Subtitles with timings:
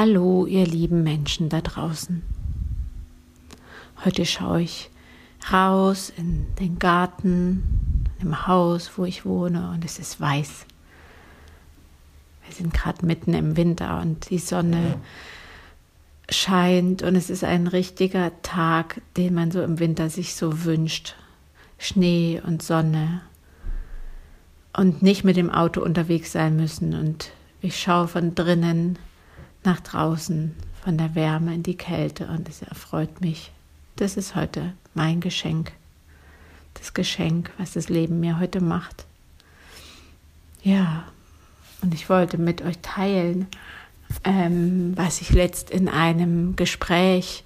[0.00, 2.22] Hallo, ihr lieben Menschen da draußen.
[4.04, 4.90] Heute schaue ich
[5.52, 10.66] raus in den Garten, im Haus, wo ich wohne, und es ist weiß.
[12.46, 15.00] Wir sind gerade mitten im Winter und die Sonne
[16.30, 21.16] scheint und es ist ein richtiger Tag, den man so im Winter sich so wünscht.
[21.76, 23.22] Schnee und Sonne
[24.76, 26.94] und nicht mit dem Auto unterwegs sein müssen.
[26.94, 28.96] Und ich schaue von drinnen
[29.68, 33.52] nach draußen, von der Wärme in die Kälte und es erfreut mich.
[33.96, 35.72] Das ist heute mein Geschenk.
[36.72, 39.04] Das Geschenk, was das Leben mir heute macht.
[40.62, 41.04] Ja,
[41.82, 43.46] und ich wollte mit euch teilen,
[44.24, 47.44] ähm, was ich letzt in einem Gespräch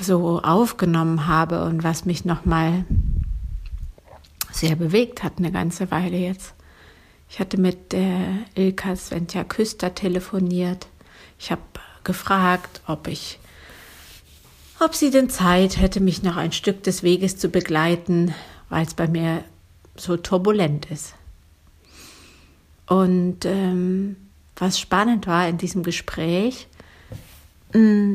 [0.00, 2.84] so aufgenommen habe und was mich nochmal
[4.52, 6.54] sehr bewegt hat, eine ganze Weile jetzt.
[7.30, 10.86] Ich hatte mit der Ilka Sventja Küster telefoniert.
[11.38, 11.62] Ich habe
[12.04, 13.38] gefragt, ob ich,
[14.80, 18.34] ob sie denn Zeit hätte, mich noch ein Stück des Weges zu begleiten,
[18.70, 19.44] weil es bei mir
[19.96, 21.14] so turbulent ist.
[22.86, 24.16] Und ähm,
[24.56, 26.66] was spannend war in diesem Gespräch,
[27.74, 28.14] mm,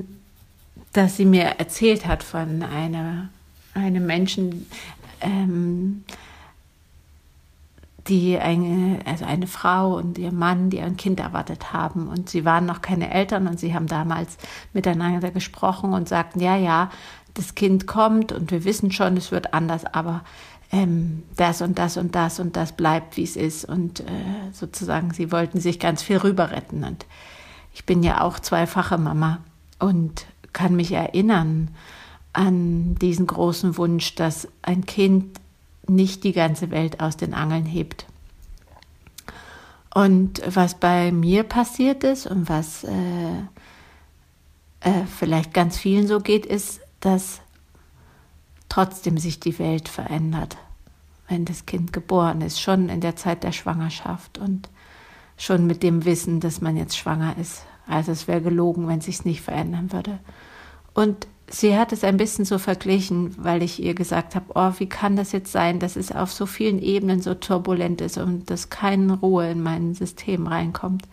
[0.93, 3.29] dass sie mir erzählt hat von einer,
[3.73, 4.67] einem Menschen,
[5.21, 6.03] ähm,
[8.07, 12.07] die eine, also eine Frau und ihr Mann, die ein Kind erwartet haben.
[12.07, 14.37] Und sie waren noch keine Eltern und sie haben damals
[14.73, 16.89] miteinander gesprochen und sagten, ja, ja,
[17.33, 20.23] das Kind kommt und wir wissen schon, es wird anders, aber
[20.71, 23.65] ähm, das und das und das und das bleibt, wie es ist.
[23.65, 24.03] Und äh,
[24.51, 26.83] sozusagen, sie wollten sich ganz viel rüber retten.
[26.83, 27.05] Und
[27.73, 29.39] ich bin ja auch zweifache Mama
[29.79, 31.69] und kann mich erinnern
[32.33, 35.39] an diesen großen Wunsch, dass ein Kind
[35.87, 38.05] nicht die ganze Welt aus den Angeln hebt.
[39.93, 43.37] Und was bei mir passiert ist und was äh,
[44.79, 47.41] äh, vielleicht ganz vielen so geht, ist, dass
[48.69, 50.57] trotzdem sich die Welt verändert,
[51.27, 54.69] wenn das Kind geboren ist, schon in der Zeit der Schwangerschaft und
[55.37, 57.63] schon mit dem Wissen, dass man jetzt schwanger ist.
[57.87, 60.19] Also es wäre gelogen, wenn sich nicht verändern würde.
[60.93, 64.87] Und sie hat es ein bisschen so verglichen, weil ich ihr gesagt habe, oh, wie
[64.87, 68.69] kann das jetzt sein, dass es auf so vielen Ebenen so turbulent ist und dass
[68.69, 71.03] keine Ruhe in mein System reinkommt.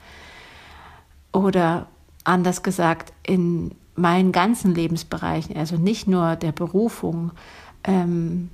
[1.32, 1.88] Oder
[2.24, 7.32] anders gesagt, in meinen ganzen Lebensbereichen, also nicht nur der Berufung,
[7.84, 8.50] ähm,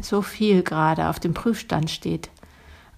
[0.00, 2.30] so viel gerade auf dem Prüfstand steht.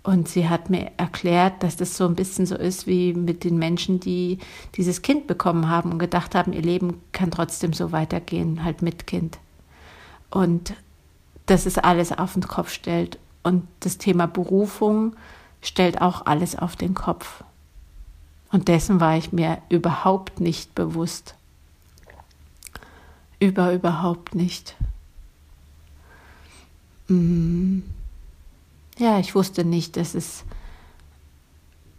[0.09, 3.59] Und sie hat mir erklärt, dass das so ein bisschen so ist wie mit den
[3.59, 4.39] Menschen, die
[4.75, 9.07] dieses Kind bekommen haben und gedacht haben, ihr Leben kann trotzdem so weitergehen, halt mit
[9.07, 9.39] Kind.
[10.31, 10.73] Und
[11.45, 13.19] dass es alles auf den Kopf stellt.
[13.43, 15.15] Und das Thema Berufung
[15.61, 17.45] stellt auch alles auf den Kopf.
[18.51, 21.35] Und dessen war ich mir überhaupt nicht bewusst.
[23.41, 24.75] Über überhaupt nicht.
[27.09, 27.83] Mhm
[28.99, 30.45] ja, ich wusste nicht, dass es,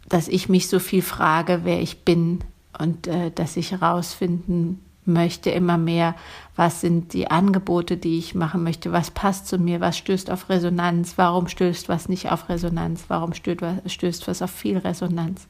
[0.08, 2.40] dass ich mich so viel frage, wer ich bin
[2.78, 6.14] und äh, dass ich herausfinden möchte immer mehr,
[6.56, 10.48] was sind die Angebote, die ich machen möchte, was passt zu mir, was stößt auf
[10.48, 15.48] Resonanz, warum stößt was nicht auf Resonanz, warum stößt was, stößt was auf viel Resonanz.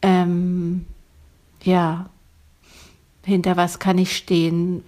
[0.00, 0.86] Ähm,
[1.62, 2.08] ja,
[3.24, 4.84] hinter was kann ich stehen,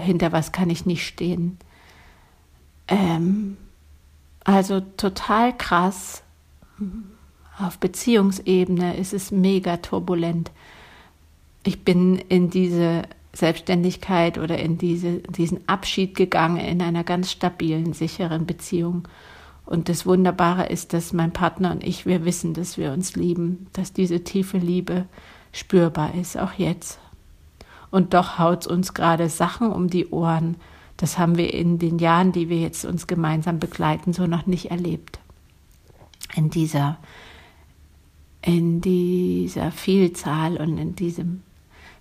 [0.00, 1.58] hinter was kann ich nicht stehen.
[2.86, 3.56] Ähm,
[4.50, 6.22] also total krass.
[7.58, 10.50] Auf Beziehungsebene ist es mega turbulent.
[11.62, 13.02] Ich bin in diese
[13.32, 19.06] Selbstständigkeit oder in diese, diesen Abschied gegangen in einer ganz stabilen, sicheren Beziehung.
[19.66, 23.68] Und das Wunderbare ist, dass mein Partner und ich, wir wissen, dass wir uns lieben,
[23.72, 25.06] dass diese tiefe Liebe
[25.52, 26.98] spürbar ist, auch jetzt.
[27.90, 30.56] Und doch haut es uns gerade Sachen um die Ohren,
[31.00, 34.70] das haben wir in den Jahren, die wir jetzt uns gemeinsam begleiten, so noch nicht
[34.70, 35.18] erlebt.
[36.34, 36.98] In dieser,
[38.42, 41.42] in dieser Vielzahl und in diesem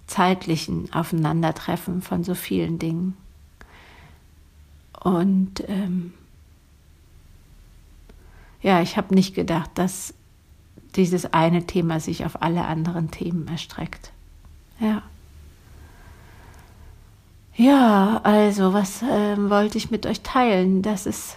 [0.06, 3.16] zeitlichen Aufeinandertreffen von so vielen Dingen.
[5.02, 6.12] Und ähm,
[8.62, 10.14] ja, ich habe nicht gedacht, dass
[10.98, 14.12] dieses eine Thema sich auf alle anderen Themen erstreckt.
[14.82, 15.04] Ja.
[17.60, 21.36] Ja, also was äh, wollte ich mit euch teilen, dass es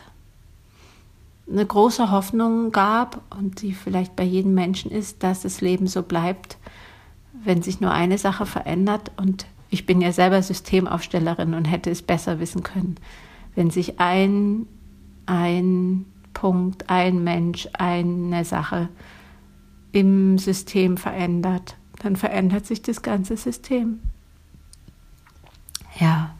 [1.51, 6.05] eine große Hoffnung gab und die vielleicht bei jedem Menschen ist, dass das Leben so
[6.05, 6.59] bleibt,
[7.43, 9.11] wenn sich nur eine Sache verändert.
[9.17, 12.99] Und ich bin ja selber Systemaufstellerin und hätte es besser wissen können,
[13.57, 14.69] wenn sich ein,
[15.27, 16.05] ein
[16.35, 18.91] Punkt, ein Mensch, eine Sache
[19.91, 23.99] im System verändert, dann verändert sich das ganze System.
[26.03, 26.35] Ja,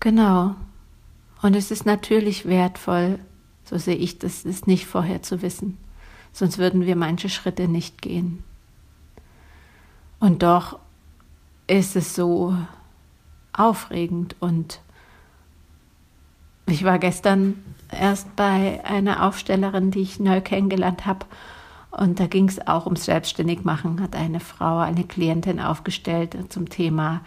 [0.00, 0.56] genau.
[1.42, 3.20] Und es ist natürlich wertvoll,
[3.62, 5.78] so sehe ich das, es nicht vorher zu wissen.
[6.32, 8.42] Sonst würden wir manche Schritte nicht gehen.
[10.18, 10.80] Und doch
[11.68, 12.56] ist es so
[13.52, 14.80] aufregend und
[16.66, 17.62] ich war gestern
[17.92, 21.26] erst bei einer Aufstellerin, die ich neu kennengelernt habe.
[21.92, 27.20] Und da ging es auch ums Selbstständigmachen, hat eine Frau, eine Klientin aufgestellt zum Thema,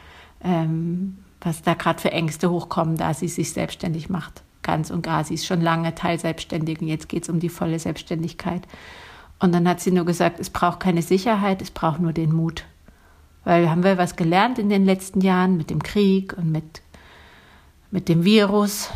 [0.45, 4.44] ähm, was da gerade für Ängste hochkommen, da sie sich selbstständig macht.
[4.62, 5.24] Ganz und gar.
[5.24, 8.63] Sie ist schon lange Teilselbstständig und jetzt geht es um die volle Selbstständigkeit.
[9.39, 12.63] Und dann hat sie nur gesagt, es braucht keine Sicherheit, es braucht nur den Mut.
[13.44, 16.81] Weil haben wir was gelernt in den letzten Jahren mit dem Krieg und mit,
[17.91, 18.89] mit dem Virus,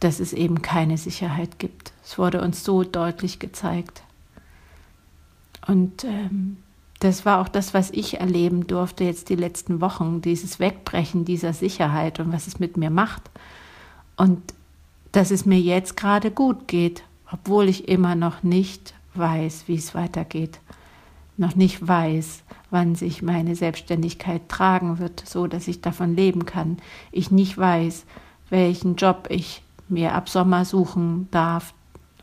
[0.00, 1.92] dass es eben keine Sicherheit gibt.
[2.04, 4.02] Es wurde uns so deutlich gezeigt.
[5.66, 6.58] Und ähm,
[7.00, 11.52] das war auch das, was ich erleben durfte jetzt die letzten Wochen, dieses Wegbrechen dieser
[11.52, 13.30] Sicherheit und was es mit mir macht.
[14.16, 14.40] Und
[15.12, 19.94] dass es mir jetzt gerade gut geht, obwohl ich immer noch nicht weiß, wie es
[19.94, 20.60] weitergeht,
[21.36, 26.78] noch nicht weiß, wann sich meine Selbstständigkeit tragen wird, so dass ich davon leben kann.
[27.12, 28.06] Ich nicht weiß,
[28.48, 31.74] welchen Job ich mir ab Sommer suchen darf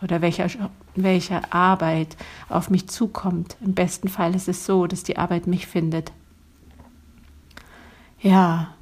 [0.01, 0.47] oder welcher,
[0.95, 2.17] welche Arbeit
[2.49, 3.57] auf mich zukommt.
[3.61, 6.11] Im besten Fall ist es so, dass die Arbeit mich findet.
[8.19, 8.73] Ja,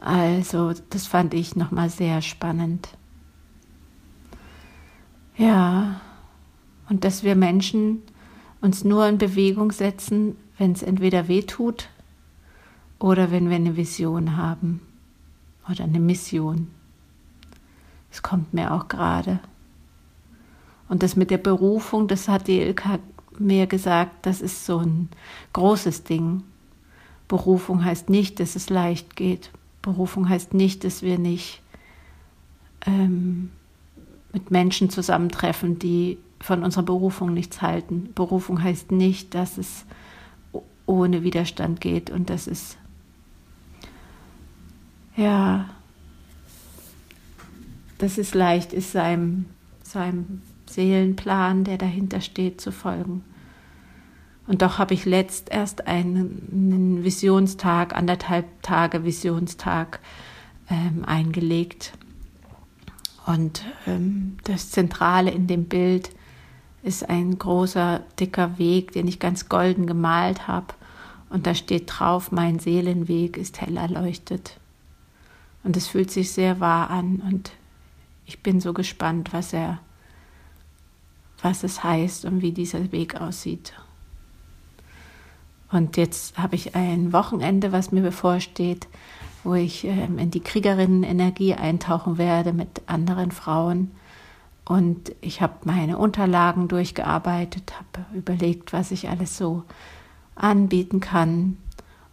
[0.00, 2.88] also das fand ich nochmal sehr spannend.
[5.36, 6.00] Ja,
[6.88, 8.02] und dass wir Menschen
[8.60, 11.88] uns nur in Bewegung setzen, wenn es entweder weh tut
[12.98, 14.80] oder wenn wir eine Vision haben
[15.68, 16.68] oder eine Mission.
[18.10, 19.40] Es kommt mir auch gerade.
[20.88, 22.98] Und das mit der Berufung, das hat die Ilka
[23.38, 25.08] mir gesagt, das ist so ein
[25.52, 26.42] großes Ding.
[27.26, 29.50] Berufung heißt nicht, dass es leicht geht.
[29.82, 31.60] Berufung heißt nicht, dass wir nicht
[32.86, 33.50] ähm,
[34.32, 38.10] mit Menschen zusammentreffen, die von unserer Berufung nichts halten.
[38.14, 39.84] Berufung heißt nicht, dass es
[40.86, 42.76] ohne Widerstand geht und dass es
[45.16, 45.68] ja,
[47.98, 49.46] dass es leicht ist, seinem,
[49.82, 50.42] seinem
[50.74, 53.24] Seelenplan, der dahinter steht, zu folgen.
[54.46, 60.00] Und doch habe ich letzt erst einen, Visionstag, anderthalb Tage Visionstag
[60.68, 61.92] ähm, eingelegt.
[63.26, 66.10] Und ähm, das Zentrale in dem Bild
[66.82, 70.74] ist ein großer, dicker Weg, den ich ganz golden gemalt habe.
[71.30, 74.60] Und da steht drauf, mein Seelenweg ist hell erleuchtet.
[75.62, 77.52] Und es fühlt sich sehr wahr an und
[78.26, 79.80] ich bin so gespannt, was er,
[81.44, 83.74] was es heißt und wie dieser Weg aussieht.
[85.70, 88.88] Und jetzt habe ich ein Wochenende, was mir bevorsteht,
[89.42, 93.90] wo ich ähm, in die Kriegerinnenenergie eintauchen werde mit anderen Frauen.
[94.64, 99.64] Und ich habe meine Unterlagen durchgearbeitet, habe überlegt, was ich alles so
[100.34, 101.58] anbieten kann.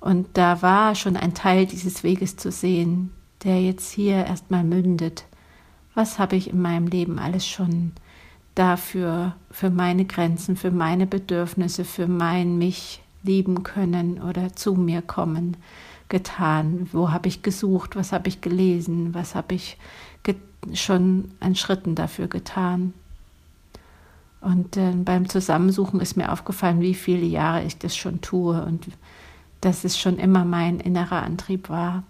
[0.02, 3.12] Und da war schon ein Teil dieses Weges zu sehen,
[3.44, 5.26] der jetzt hier erstmal mündet.
[5.94, 7.94] Was habe ich in meinem Leben alles schon
[8.56, 15.02] dafür, für meine Grenzen, für meine Bedürfnisse, für mein mich lieben können oder zu mir
[15.02, 15.58] kommen
[16.10, 16.90] getan?
[16.92, 17.96] Wo habe ich gesucht?
[17.96, 19.14] Was habe ich gelesen?
[19.14, 19.78] Was habe ich
[20.74, 22.94] schon an Schritten dafür getan?
[24.42, 28.88] Und äh, beim Zusammensuchen ist mir aufgefallen, wie viele Jahre ich das schon tue und
[29.62, 32.04] dass es schon immer mein innerer Antrieb war,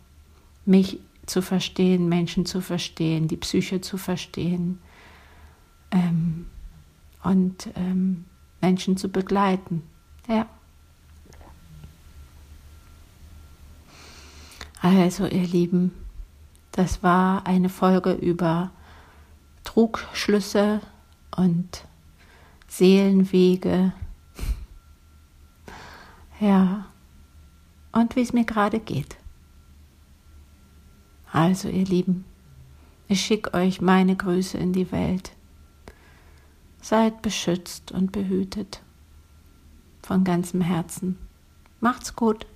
[0.65, 4.79] mich zu verstehen, Menschen zu verstehen, die Psyche zu verstehen
[5.91, 6.47] ähm,
[7.23, 8.25] und ähm,
[8.61, 9.83] Menschen zu begleiten.
[10.27, 10.47] Ja.
[14.81, 15.91] Also, ihr Lieben,
[16.71, 18.71] das war eine Folge über
[19.63, 20.81] Trugschlüsse
[21.35, 21.85] und
[22.67, 23.93] Seelenwege.
[26.39, 26.87] Ja,
[27.91, 29.15] und wie es mir gerade geht.
[31.31, 32.25] Also ihr Lieben,
[33.07, 35.33] ich schicke euch meine Grüße in die Welt.
[36.81, 38.81] Seid beschützt und behütet
[40.01, 41.17] von ganzem Herzen.
[41.79, 42.47] Macht's gut.